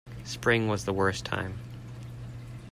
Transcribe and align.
Spring 0.23 0.67
was 0.67 0.85
the 0.85 0.93
worst 0.93 1.25
time. 1.25 1.59